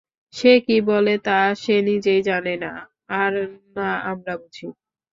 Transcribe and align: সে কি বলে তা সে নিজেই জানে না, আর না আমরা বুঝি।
সে 0.33 0.51
কি 0.65 0.77
বলে 0.89 1.15
তা 1.25 1.37
সে 1.61 1.75
নিজেই 1.87 2.21
জানে 2.29 2.53
না, 2.63 2.71
আর 3.19 3.33
না 3.75 3.89
আমরা 4.11 4.33
বুঝি। 4.41 4.65